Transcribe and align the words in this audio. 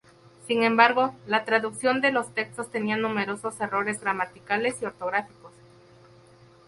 Sin 0.47 0.63
embargo, 0.63 1.13
la 1.27 1.45
traducción 1.45 2.01
de 2.01 2.11
los 2.11 2.33
textos 2.33 2.71
tenía 2.71 2.97
numerosos 2.97 3.61
errores 3.61 4.01
gramaticales 4.01 4.81
y 4.81 4.85
ortográficos. 4.85 5.53